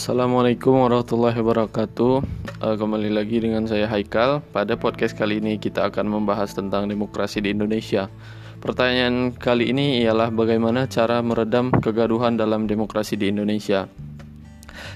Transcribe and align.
Assalamualaikum 0.00 0.80
warahmatullahi 0.80 1.36
wabarakatuh. 1.44 2.24
Uh, 2.64 2.76
kembali 2.80 3.12
lagi 3.12 3.36
dengan 3.36 3.68
saya 3.68 3.84
Haikal. 3.84 4.40
Pada 4.48 4.72
podcast 4.72 5.12
kali 5.12 5.44
ini 5.44 5.60
kita 5.60 5.92
akan 5.92 6.08
membahas 6.08 6.56
tentang 6.56 6.88
demokrasi 6.88 7.44
di 7.44 7.52
Indonesia. 7.52 8.08
Pertanyaan 8.64 9.36
kali 9.36 9.68
ini 9.68 10.00
ialah 10.00 10.32
bagaimana 10.32 10.88
cara 10.88 11.20
meredam 11.20 11.68
kegaduhan 11.84 12.40
dalam 12.40 12.64
demokrasi 12.64 13.20
di 13.20 13.28
Indonesia. 13.28 13.92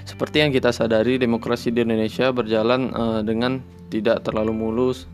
Seperti 0.09 0.41
yang 0.41 0.49
kita 0.49 0.73
sadari, 0.73 1.21
demokrasi 1.21 1.69
di 1.69 1.85
Indonesia 1.85 2.33
berjalan 2.33 2.89
uh, 2.97 3.21
dengan 3.21 3.61
tidak 3.93 4.25
terlalu 4.25 4.57
mulus, 4.57 5.05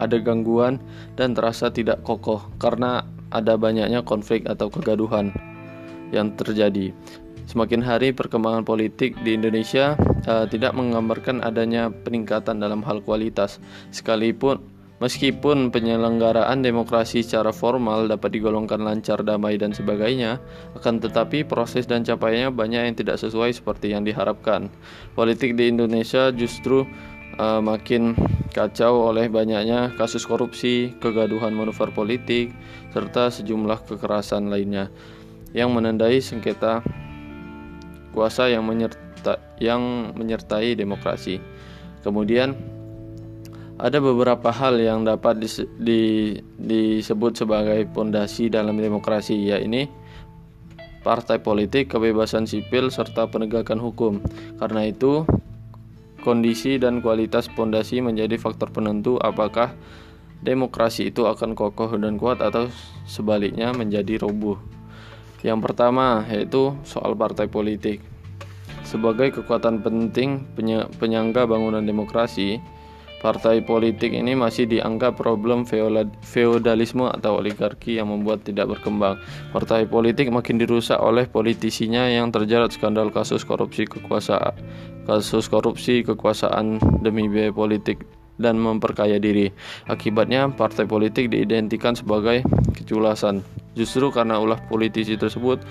ada 0.00 0.16
gangguan 0.16 0.80
dan 1.20 1.36
terasa 1.36 1.68
tidak 1.68 2.00
kokoh 2.00 2.48
karena 2.56 3.04
ada 3.28 3.60
banyaknya 3.60 4.00
konflik 4.00 4.48
atau 4.48 4.72
kegaduhan 4.72 5.36
yang 6.16 6.32
terjadi. 6.32 6.96
Semakin 7.48 7.80
hari 7.80 8.12
perkembangan 8.12 8.60
politik 8.60 9.16
di 9.24 9.32
Indonesia 9.32 9.96
uh, 10.28 10.44
tidak 10.44 10.76
menggambarkan 10.76 11.40
adanya 11.40 11.88
peningkatan 11.88 12.60
dalam 12.60 12.84
hal 12.84 13.00
kualitas. 13.00 13.56
Sekalipun 13.88 14.60
meskipun 15.00 15.72
penyelenggaraan 15.72 16.60
demokrasi 16.60 17.24
secara 17.24 17.48
formal 17.48 18.04
dapat 18.04 18.36
digolongkan 18.36 18.84
lancar, 18.84 19.24
damai 19.24 19.56
dan 19.56 19.72
sebagainya, 19.72 20.44
akan 20.76 21.00
tetapi 21.00 21.48
proses 21.48 21.88
dan 21.88 22.04
capaiannya 22.04 22.52
banyak 22.52 22.82
yang 22.84 22.96
tidak 23.00 23.16
sesuai 23.16 23.56
seperti 23.56 23.96
yang 23.96 24.04
diharapkan. 24.04 24.68
Politik 25.16 25.56
di 25.56 25.72
Indonesia 25.72 26.28
justru 26.28 26.84
uh, 27.40 27.64
makin 27.64 28.12
kacau 28.52 29.08
oleh 29.08 29.32
banyaknya 29.32 29.96
kasus 29.96 30.28
korupsi, 30.28 30.92
kegaduhan 31.00 31.56
manuver 31.56 31.96
politik, 31.96 32.52
serta 32.92 33.32
sejumlah 33.32 33.88
kekerasan 33.88 34.52
lainnya 34.52 34.92
yang 35.56 35.72
menandai 35.72 36.20
sengketa 36.20 36.84
kuasa 38.12 38.48
yang 38.50 38.64
menyerta 38.64 39.38
yang 39.58 40.14
menyertai 40.14 40.78
demokrasi. 40.78 41.42
Kemudian 42.02 42.54
ada 43.78 44.02
beberapa 44.02 44.50
hal 44.50 44.78
yang 44.82 45.06
dapat 45.06 45.38
di, 45.78 46.34
disebut 46.58 47.38
sebagai 47.38 47.86
pondasi 47.94 48.50
dalam 48.50 48.74
demokrasi, 48.74 49.54
yaitu 49.54 49.86
partai 51.06 51.38
politik, 51.38 51.86
kebebasan 51.94 52.44
sipil, 52.44 52.90
serta 52.90 53.30
penegakan 53.30 53.78
hukum. 53.78 54.18
Karena 54.58 54.90
itu, 54.90 55.22
kondisi 56.26 56.76
dan 56.82 56.98
kualitas 56.98 57.46
pondasi 57.46 58.02
menjadi 58.02 58.34
faktor 58.34 58.74
penentu 58.74 59.14
apakah 59.22 59.72
demokrasi 60.42 61.14
itu 61.14 61.26
akan 61.26 61.54
kokoh 61.54 61.94
dan 61.98 62.18
kuat 62.18 62.42
atau 62.42 62.66
sebaliknya 63.06 63.70
menjadi 63.74 64.18
roboh. 64.22 64.58
Yang 65.46 65.70
pertama 65.70 66.26
yaitu 66.26 66.74
soal 66.82 67.14
partai 67.14 67.46
politik. 67.46 68.02
Sebagai 68.82 69.36
kekuatan 69.36 69.84
penting 69.84 70.48
penyangga 70.96 71.44
bangunan 71.44 71.84
demokrasi, 71.84 72.56
partai 73.20 73.60
politik 73.60 74.16
ini 74.16 74.32
masih 74.32 74.64
dianggap 74.64 75.20
problem 75.20 75.68
feodalisme 76.24 77.04
atau 77.04 77.36
oligarki 77.36 78.00
yang 78.00 78.08
membuat 78.08 78.48
tidak 78.48 78.78
berkembang. 78.78 79.20
Partai 79.52 79.84
politik 79.84 80.32
makin 80.32 80.56
dirusak 80.56 80.96
oleh 80.98 81.28
politisinya 81.28 82.08
yang 82.08 82.32
terjerat 82.32 82.72
skandal 82.72 83.12
kasus 83.12 83.44
korupsi 83.44 83.84
kekuasaan, 83.84 84.56
kasus 85.04 85.52
korupsi 85.52 86.00
kekuasaan 86.00 86.80
demi 87.04 87.28
biaya 87.28 87.52
politik 87.52 88.00
dan 88.40 88.56
memperkaya 88.56 89.20
diri. 89.20 89.52
Akibatnya, 89.84 90.48
partai 90.48 90.88
politik 90.88 91.28
diidentikan 91.28 91.92
sebagai 91.92 92.40
keculasan. 92.72 93.44
Justru 93.78 94.10
karena 94.10 94.42
ulah 94.42 94.58
politisi 94.66 95.14
tersebut, 95.14 95.62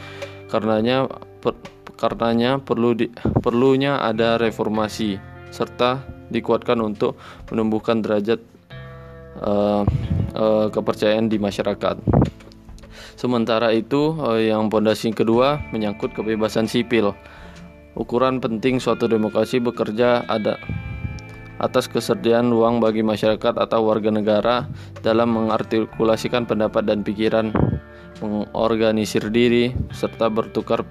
karenanya 0.47 1.11
per, 1.43 1.59
Karenanya 1.97 2.61
perlu 2.61 2.93
di, 2.93 3.09
perlunya 3.41 3.97
ada 3.97 4.37
reformasi 4.37 5.17
serta 5.49 6.05
dikuatkan 6.29 6.77
untuk 6.77 7.17
menumbuhkan 7.49 8.05
derajat 8.05 8.37
uh, 9.41 9.81
uh, 10.37 10.69
kepercayaan 10.69 11.25
di 11.25 11.41
masyarakat. 11.41 11.97
Sementara 13.17 13.73
itu, 13.73 14.13
uh, 14.13 14.37
yang 14.37 14.69
pondasi 14.69 15.09
kedua 15.09 15.57
menyangkut 15.73 16.13
kebebasan 16.13 16.69
sipil. 16.69 17.17
Ukuran 17.97 18.37
penting 18.37 18.77
suatu 18.77 19.09
demokrasi 19.09 19.57
bekerja 19.57 20.21
ada 20.29 20.61
atas 21.57 21.89
kesediaan 21.89 22.53
ruang 22.53 22.77
bagi 22.77 23.01
masyarakat 23.01 23.57
atau 23.57 23.89
warga 23.89 24.13
negara 24.13 24.69
dalam 25.01 25.33
mengartikulasikan 25.33 26.45
pendapat 26.45 26.85
dan 26.85 27.01
pikiran 27.01 27.49
mengorganisir 28.21 29.29
diri, 29.29 29.73
serta 29.93 30.29
bertukar 30.31 30.85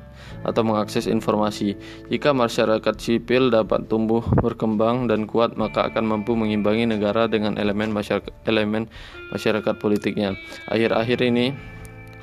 atau 0.47 0.63
mengakses 0.63 1.11
informasi. 1.11 1.75
Jika 2.07 2.31
masyarakat 2.31 2.95
sipil 2.99 3.51
dapat 3.51 3.91
tumbuh, 3.91 4.23
berkembang, 4.39 5.11
dan 5.11 5.27
kuat, 5.27 5.59
maka 5.59 5.91
akan 5.91 6.07
mampu 6.07 6.39
mengimbangi 6.39 6.87
negara 6.87 7.27
dengan 7.27 7.59
elemen 7.59 7.91
masyarakat, 7.91 8.31
elemen 8.47 8.87
masyarakat 9.35 9.75
politiknya. 9.83 10.39
Akhir-akhir 10.71 11.19
ini, 11.27 11.51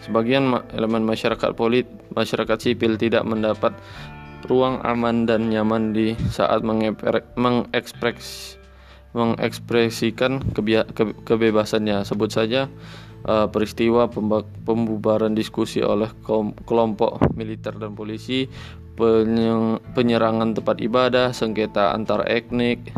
sebagian 0.07 0.55
elemen 0.71 1.03
masyarakat 1.03 1.51
polit, 1.55 1.87
masyarakat 2.15 2.57
sipil 2.59 2.95
tidak 2.95 3.27
mendapat 3.27 3.75
ruang 4.47 4.83
aman 4.83 5.23
dan 5.23 5.47
nyaman 5.47 5.95
di 5.95 6.15
saat 6.31 6.63
mengekspres 7.35 8.59
mengekspresikan 9.13 10.41
kebebasannya. 11.23 12.01
Sebut 12.01 12.33
saja 12.33 12.65
uh, 13.27 13.47
peristiwa 13.49 14.07
pembubaran 14.63 15.35
diskusi 15.35 15.83
oleh 15.83 16.11
kelompok 16.63 17.19
militer 17.35 17.75
dan 17.75 17.95
polisi, 17.95 18.47
penyerangan 19.97 20.53
tempat 20.53 20.77
ibadah, 20.79 21.33
sengketa 21.33 21.95
antar 21.97 22.27
etnik, 22.29 22.93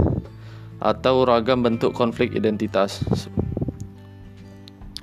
atau 0.84 1.24
ragam 1.24 1.64
bentuk 1.64 1.96
konflik 1.96 2.36
identitas. 2.36 3.02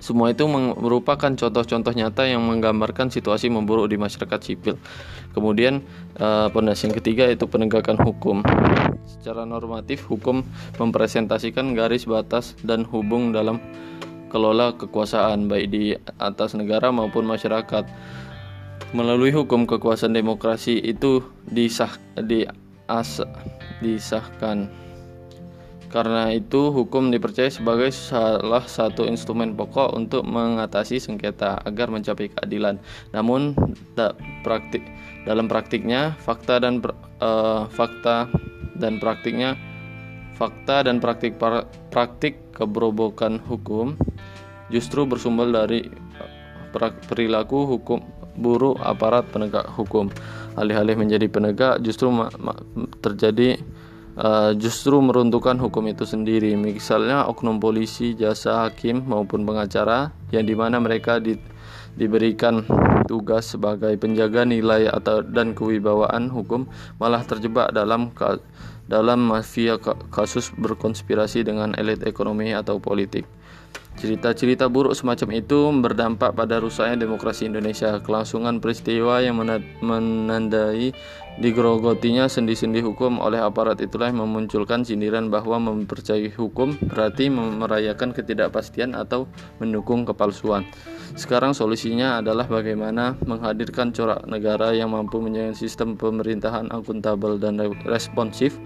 Semua 0.02 0.34
itu 0.34 0.42
merupakan 0.50 1.30
contoh-contoh 1.30 1.94
nyata 1.94 2.26
yang 2.26 2.42
menggambarkan 2.42 3.14
situasi 3.14 3.46
memburuk 3.46 3.86
di 3.86 3.94
masyarakat 3.94 4.40
sipil. 4.42 4.74
Kemudian, 5.30 5.78
pondasi 6.50 6.82
uh, 6.82 6.84
yang 6.90 6.94
ketiga 6.98 7.22
yaitu 7.30 7.46
penegakan 7.46 7.94
hukum. 8.02 8.42
Secara 9.06 9.46
normatif, 9.46 10.02
hukum 10.10 10.42
mempresentasikan 10.82 11.78
garis 11.78 12.02
batas 12.10 12.58
dan 12.66 12.82
hubung 12.82 13.30
dalam 13.30 13.62
kelola 14.32 14.72
kekuasaan 14.81 15.47
baik 15.53 15.69
di 15.69 15.93
atas 16.16 16.56
negara 16.56 16.88
maupun 16.88 17.28
masyarakat. 17.28 17.84
Melalui 18.97 19.32
hukum 19.32 19.69
kekuasaan 19.69 20.16
demokrasi 20.16 20.81
itu 20.81 21.20
disah 21.48 21.93
di 22.16 22.48
as, 22.88 23.20
disahkan. 23.84 24.72
Karena 25.93 26.32
itu 26.32 26.72
hukum 26.72 27.12
dipercaya 27.12 27.53
sebagai 27.53 27.93
salah 27.93 28.65
satu 28.65 29.04
instrumen 29.04 29.53
pokok 29.53 29.93
untuk 29.93 30.25
mengatasi 30.25 30.97
sengketa 30.97 31.60
agar 31.69 31.93
mencapai 31.93 32.32
keadilan. 32.32 32.81
Namun 33.12 33.53
tak 33.93 34.16
praktik 34.41 34.81
dalam 35.28 35.53
praktiknya 35.53 36.16
fakta 36.25 36.56
dan 36.64 36.81
uh, 37.20 37.69
fakta 37.69 38.25
dan 38.81 38.97
praktiknya 38.97 39.54
fakta 40.32 40.82
dan 40.88 40.99
praktik 40.99 41.37
praktik 41.93 42.41
keberobokan 42.52 43.40
hukum 43.48 43.96
justru 44.72 45.04
bersumber 45.04 45.52
dari 45.52 45.88
perilaku 47.08 47.76
hukum 47.76 48.00
buruk 48.36 48.80
aparat 48.80 49.28
penegak 49.28 49.68
hukum. 49.76 50.08
Alih-alih 50.56 50.96
menjadi 50.96 51.28
penegak, 51.28 51.80
justru 51.80 52.12
terjadi 53.00 53.60
uh, 54.16 54.52
justru 54.56 55.00
meruntuhkan 55.00 55.56
hukum 55.60 55.88
itu 55.88 56.04
sendiri. 56.04 56.56
Misalnya 56.56 57.28
oknum 57.28 57.60
polisi, 57.60 58.12
jasa 58.16 58.69
hakim 58.69 59.04
maupun 59.04 59.44
pengacara 59.44 60.12
yang 60.32 60.44
di 60.44 60.52
mana 60.56 60.80
mereka 60.80 61.20
di, 61.20 61.36
diberikan 61.96 62.64
tugas 63.04 63.52
sebagai 63.52 63.93
penjaga 64.00 64.44
nilai 64.49 64.88
atau 64.88 65.20
dan 65.20 65.52
kewibawaan 65.52 66.32
hukum 66.32 66.69
malah 66.96 67.20
terjebak 67.25 67.72
dalam 67.72 68.12
dalam 68.87 69.23
mafia 69.23 69.79
kasus 70.11 70.50
berkonspirasi 70.55 71.46
dengan 71.46 71.75
elit 71.79 72.02
ekonomi 72.02 72.50
atau 72.55 72.82
politik. 72.82 73.25
Cerita-cerita 73.92 74.66
buruk 74.66 74.96
semacam 74.96 75.38
itu 75.38 75.68
berdampak 75.78 76.34
pada 76.34 76.58
rusaknya 76.58 77.06
demokrasi 77.06 77.46
Indonesia. 77.46 78.00
Kelangsungan 78.02 78.58
peristiwa 78.58 79.20
yang 79.22 79.38
menandai 79.84 80.90
digerogotinya 81.40 82.28
sendi-sendi 82.28 82.84
hukum 82.84 83.16
oleh 83.16 83.40
aparat 83.40 83.80
itulah 83.80 84.12
yang 84.12 84.20
memunculkan 84.20 84.84
sindiran 84.84 85.32
bahwa 85.32 85.56
mempercayai 85.60 86.28
hukum 86.34 86.76
berarti 86.92 87.32
merayakan 87.32 88.12
ketidakpastian 88.12 88.92
atau 88.92 89.24
mendukung 89.62 90.04
kepalsuan. 90.04 90.66
Sekarang 91.12 91.52
solusinya 91.52 92.24
adalah 92.24 92.48
bagaimana 92.48 93.20
menghadirkan 93.28 93.92
corak 93.92 94.24
negara 94.24 94.72
yang 94.72 94.92
mampu 94.96 95.20
menjaga 95.20 95.52
sistem 95.52 95.96
pemerintahan 95.96 96.72
akuntabel 96.72 97.36
dan 97.36 97.60
responsif, 97.84 98.56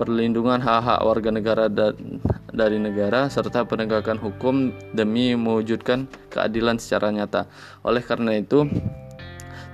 perlindungan 0.00 0.64
hak-hak 0.64 1.00
warga 1.04 1.28
negara 1.28 1.68
dan 1.68 2.20
dari 2.50 2.78
negara 2.82 3.30
serta 3.30 3.66
penegakan 3.66 4.18
hukum 4.18 4.74
demi 4.94 5.34
mewujudkan 5.34 6.10
keadilan 6.30 6.78
secara 6.82 7.10
nyata. 7.14 7.46
Oleh 7.86 8.02
karena 8.02 8.38
itu, 8.38 8.66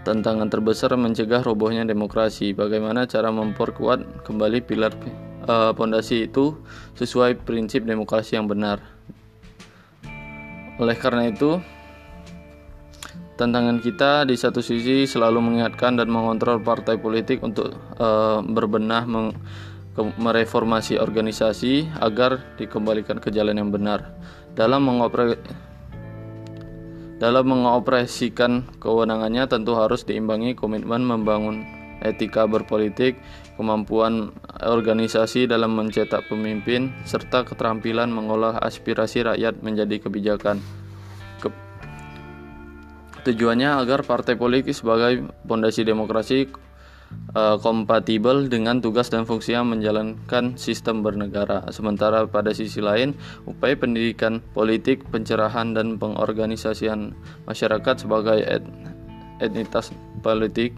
tantangan 0.07 0.47
terbesar 0.47 0.95
mencegah 0.95 1.43
robohnya 1.43 1.83
demokrasi. 1.83 2.55
Bagaimana 2.55 3.11
cara 3.11 3.35
memperkuat 3.35 4.23
kembali 4.23 4.63
pilar 4.63 4.95
uh, 5.51 5.75
pondasi 5.75 6.31
itu 6.31 6.55
sesuai 6.95 7.43
prinsip 7.43 7.83
demokrasi 7.83 8.39
yang 8.39 8.47
benar. 8.47 8.79
Oleh 10.77 10.95
karena 10.95 11.33
itu, 11.33 11.59
tantangan 13.41 13.81
kita 13.81 14.29
di 14.29 14.37
satu 14.37 14.61
sisi 14.61 15.09
selalu 15.09 15.41
mengingatkan 15.41 15.97
dan 15.97 16.09
mengontrol 16.13 16.61
partai 16.61 17.01
politik 17.01 17.41
untuk 17.41 17.73
uh, 17.97 18.45
berbenah 18.45 19.05
meng 19.09 19.35
mereformasi 19.97 21.01
organisasi 21.01 21.89
agar 22.05 22.45
dikembalikan 22.61 23.17
ke 23.17 23.33
jalan 23.33 23.57
yang 23.57 23.73
benar 23.73 24.13
dalam 24.53 24.85
mengopre 24.85 25.41
dalam 27.17 27.49
mengoperasikan 27.49 28.77
kewenangannya 28.77 29.49
tentu 29.49 29.73
harus 29.73 30.05
diimbangi 30.05 30.53
komitmen 30.53 31.01
membangun 31.01 31.65
etika 32.05 32.45
berpolitik, 32.45 33.17
kemampuan 33.57 34.37
organisasi 34.61 35.49
dalam 35.49 35.73
mencetak 35.73 36.29
pemimpin, 36.29 36.93
serta 37.09 37.49
keterampilan 37.49 38.13
mengolah 38.13 38.61
aspirasi 38.61 39.25
rakyat 39.25 39.65
menjadi 39.65 39.97
kebijakan. 40.05 40.61
Ke 41.41 41.49
Tujuannya 43.25 43.81
agar 43.81 44.05
partai 44.05 44.37
politik 44.37 44.77
sebagai 44.77 45.25
fondasi 45.49 45.83
demokrasi 45.83 46.47
uh, 47.37 47.57
kompatibel 47.61 48.49
dengan 48.49 48.81
tugas 48.81 49.13
dan 49.13 49.29
fungsinya 49.29 49.77
menjalankan 49.77 50.57
sistem 50.57 51.05
bernegara. 51.05 51.69
Sementara 51.71 52.25
pada 52.25 52.57
sisi 52.57 52.81
lain, 52.81 53.13
upaya 53.45 53.77
pendidikan 53.77 54.41
politik, 54.57 55.05
pencerahan 55.13 55.77
dan 55.77 56.01
pengorganisasian 56.01 57.13
masyarakat 57.45 57.95
sebagai 58.07 58.41
et 58.43 58.65
etnitas 59.37 59.93
politik 60.25 60.73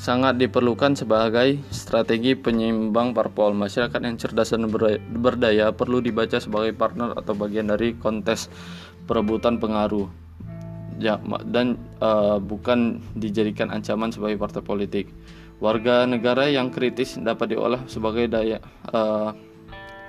sangat 0.00 0.40
diperlukan 0.40 0.96
sebagai 0.96 1.60
strategi 1.68 2.32
penyeimbang 2.32 3.12
parpol. 3.12 3.52
Masyarakat 3.52 4.00
yang 4.00 4.16
cerdas 4.16 4.56
dan 4.56 4.64
berdaya 5.20 5.76
perlu 5.76 6.00
dibaca 6.00 6.40
sebagai 6.40 6.72
partner 6.72 7.12
atau 7.20 7.36
bagian 7.36 7.68
dari 7.68 7.92
kontes 8.00 8.48
perebutan 9.04 9.60
pengaruh 9.60 10.08
dan 11.48 11.80
uh, 12.04 12.36
bukan 12.36 13.00
dijadikan 13.16 13.72
ancaman 13.72 14.12
sebagai 14.12 14.36
partai 14.36 14.62
politik. 14.62 15.08
Warga 15.60 16.08
negara 16.08 16.48
yang 16.48 16.72
kritis 16.72 17.20
dapat 17.20 17.52
diolah 17.56 17.84
sebagai 17.84 18.28
daya 18.28 18.60
uh, 18.92 19.32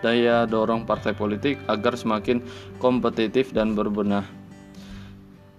daya 0.04 0.48
dorong 0.48 0.84
partai 0.84 1.16
politik 1.16 1.60
agar 1.68 1.96
semakin 1.96 2.44
kompetitif 2.80 3.56
dan 3.56 3.76
berbenah. 3.76 4.24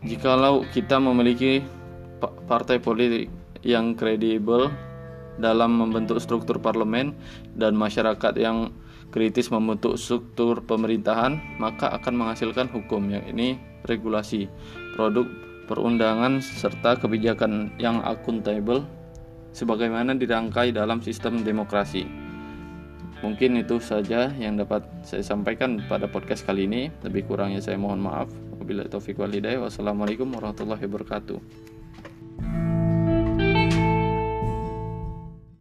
Jikalau 0.03 0.67
kita 0.75 0.99
memiliki 0.99 1.63
partai 2.51 2.83
politik 2.83 3.31
yang 3.63 3.95
kredibel 3.95 4.69
dalam 5.39 5.79
membentuk 5.79 6.19
struktur 6.19 6.59
parlemen 6.59 7.15
dan 7.55 7.73
masyarakat 7.79 8.35
yang 8.37 8.75
kritis 9.13 9.53
membentuk 9.53 10.01
struktur 10.01 10.65
pemerintahan, 10.65 11.61
maka 11.61 11.93
akan 11.93 12.17
menghasilkan 12.17 12.73
hukum 12.73 13.13
yang 13.13 13.23
ini 13.29 13.61
regulasi, 13.85 14.49
produk 14.97 15.29
perundangan 15.71 16.43
serta 16.43 16.99
kebijakan 16.99 17.71
yang 17.79 18.01
akuntabel 18.03 18.83
sebagaimana 19.55 20.17
dirangkai 20.17 20.73
dalam 20.75 20.99
sistem 21.05 21.45
demokrasi. 21.45 22.09
Mungkin 23.23 23.63
itu 23.63 23.79
saja 23.79 24.35
yang 24.35 24.59
dapat 24.59 24.83
saya 25.07 25.23
sampaikan 25.23 25.79
pada 25.87 26.11
podcast 26.11 26.43
kali 26.43 26.67
ini. 26.67 26.91
Lebih 27.07 27.31
kurangnya 27.31 27.63
saya 27.63 27.79
mohon 27.79 28.03
maaf. 28.03 28.27
Wabillahi 28.59 28.91
taufiq 28.91 29.15
walhidayah. 29.15 29.63
Wassalamualaikum 29.63 30.27
warahmatullahi 30.35 30.83
wabarakatuh. 30.91 31.72